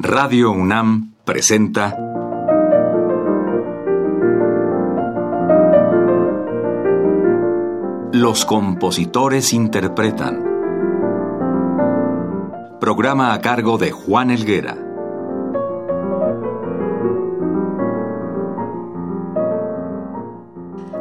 [0.00, 1.98] Radio UNAM presenta
[8.12, 10.44] Los compositores interpretan.
[12.80, 14.78] Programa a cargo de Juan Elguera.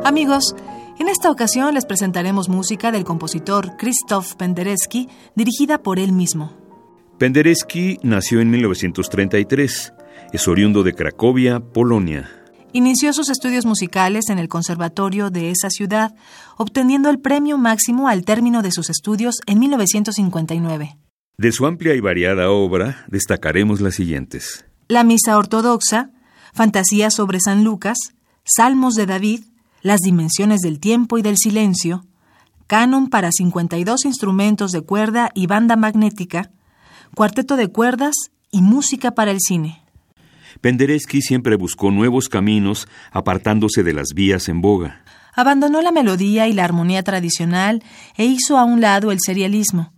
[0.03, 0.55] Amigos,
[0.97, 6.66] en esta ocasión les presentaremos música del compositor Krzysztof Penderecki, dirigida por él mismo.
[7.17, 9.93] Penderecki nació en 1933.
[10.33, 12.29] Es oriundo de Cracovia, Polonia.
[12.73, 16.13] Inició sus estudios musicales en el conservatorio de esa ciudad,
[16.57, 20.97] obteniendo el premio máximo al término de sus estudios en 1959.
[21.39, 24.65] De su amplia y variada obra destacaremos las siguientes.
[24.87, 26.11] La Misa Ortodoxa,
[26.53, 27.97] Fantasía sobre San Lucas,
[28.43, 29.41] Salmos de David,
[29.81, 32.05] Las Dimensiones del Tiempo y del Silencio,
[32.67, 36.51] Canon para 52 instrumentos de cuerda y banda magnética,
[37.15, 38.15] Cuarteto de cuerdas
[38.51, 39.81] y música para el cine.
[40.61, 45.03] Penderecki siempre buscó nuevos caminos, apartándose de las vías en boga.
[45.33, 47.83] Abandonó la melodía y la armonía tradicional
[48.15, 49.93] e hizo a un lado el serialismo.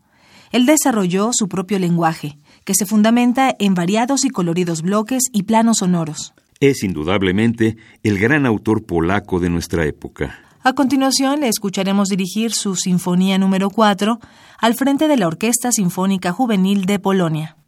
[0.52, 5.78] Él desarrolló su propio lenguaje, que se fundamenta en variados y coloridos bloques y planos
[5.78, 6.34] sonoros.
[6.60, 10.49] Es indudablemente el gran autor polaco de nuestra época.
[10.62, 14.20] A continuación le escucharemos dirigir su Sinfonía número 4
[14.58, 17.59] al frente de la Orquesta Sinfónica Juvenil de Polonia.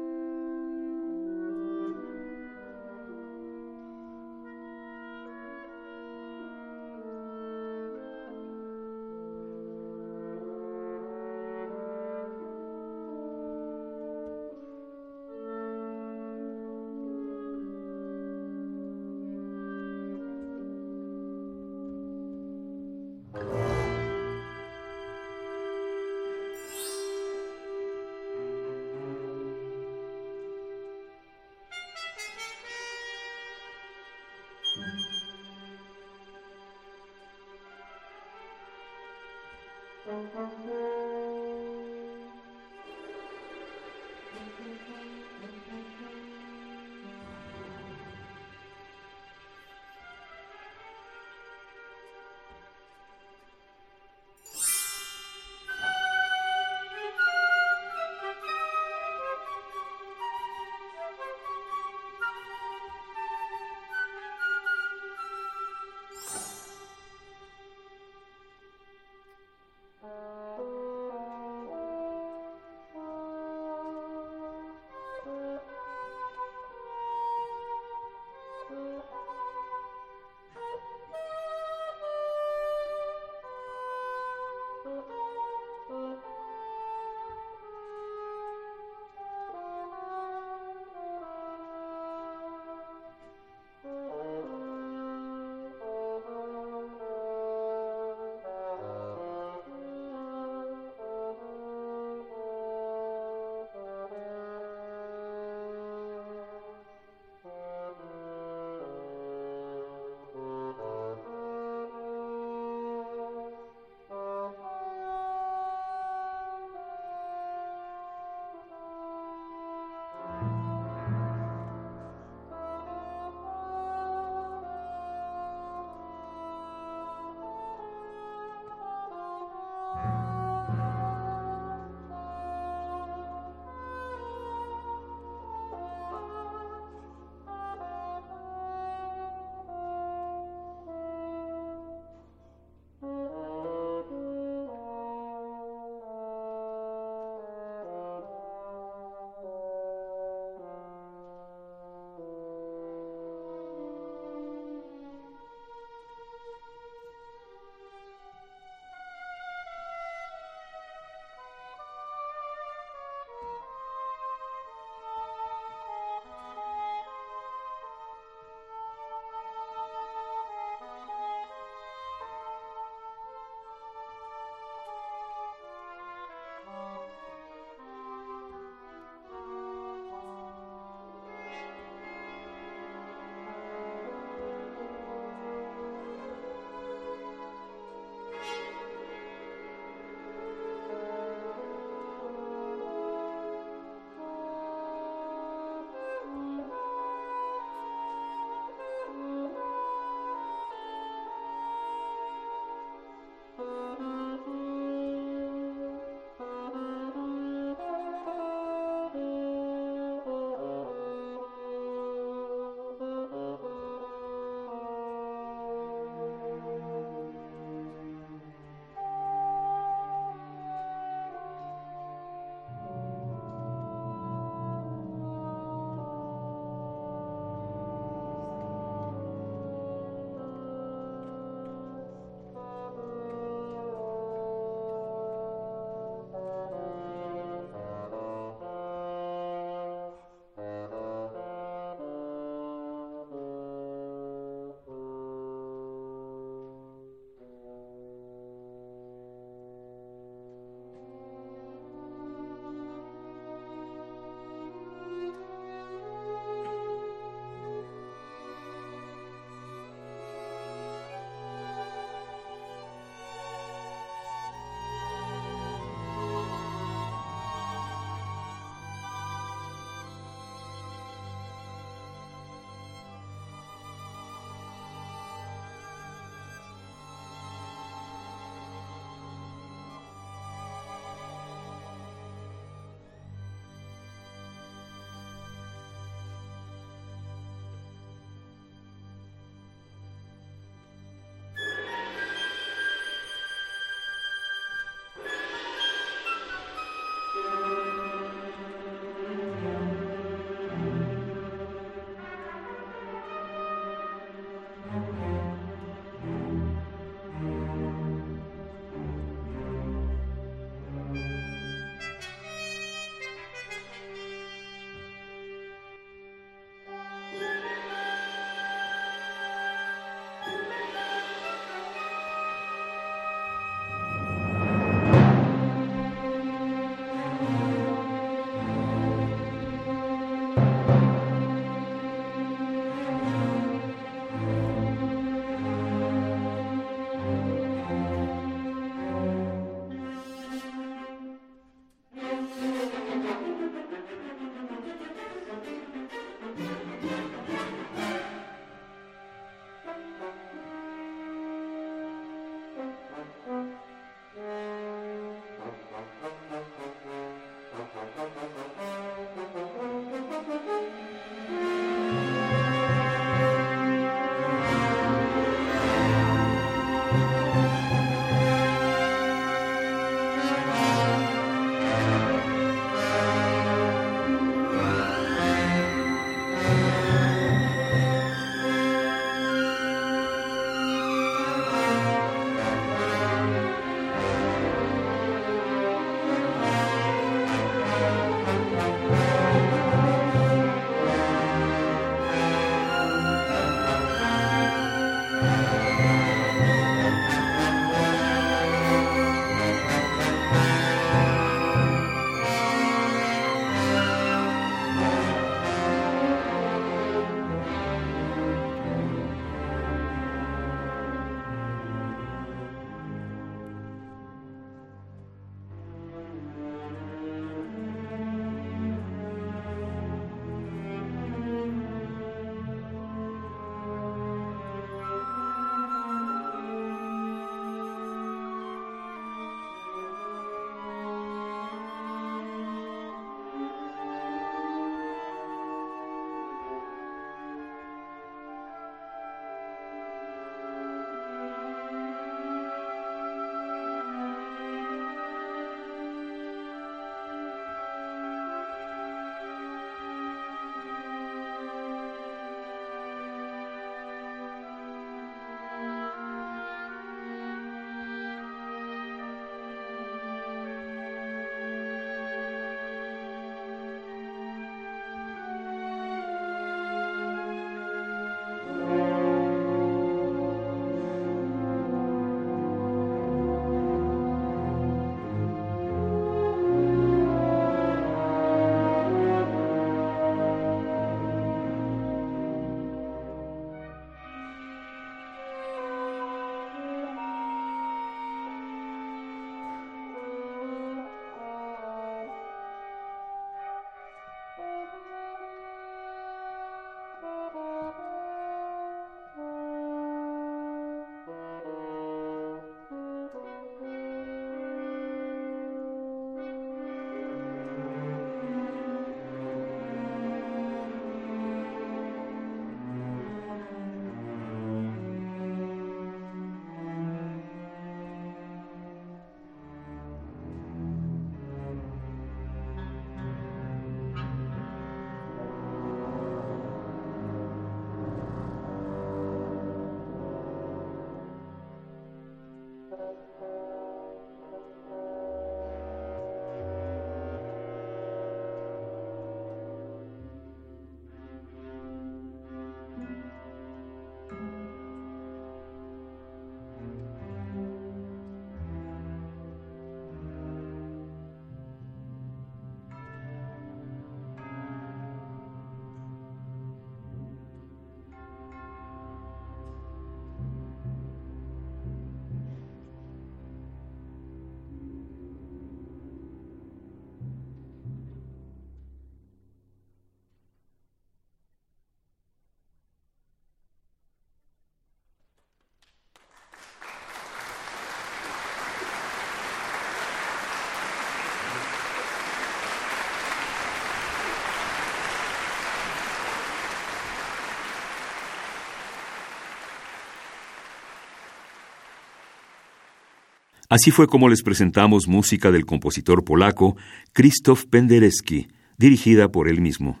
[593.70, 596.76] Así fue como les presentamos música del compositor polaco
[597.12, 600.00] Krzysztof Penderecki, dirigida por él mismo.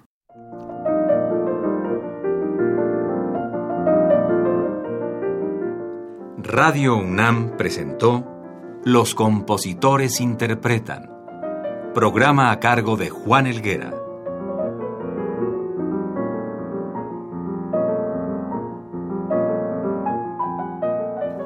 [6.38, 8.26] Radio UNAM presentó
[8.84, 11.08] Los compositores interpretan,
[11.94, 13.99] programa a cargo de Juan Elguera.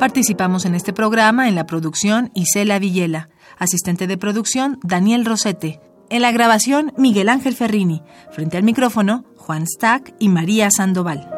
[0.04, 6.20] Participamos en este programa en la producción Isela Villela, asistente de producción Daniel Rosete, en
[6.20, 11.33] la grabación Miguel Ángel Ferrini, frente al micrófono Juan Stack y María Sandoval.